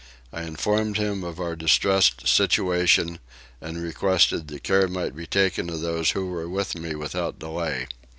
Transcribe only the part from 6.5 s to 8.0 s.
me without delay.